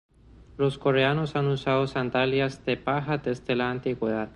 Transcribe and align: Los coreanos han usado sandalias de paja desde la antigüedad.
Los 0.57 0.79
coreanos 0.79 1.35
han 1.35 1.45
usado 1.45 1.85
sandalias 1.85 2.65
de 2.65 2.75
paja 2.75 3.19
desde 3.19 3.55
la 3.55 3.69
antigüedad. 3.69 4.29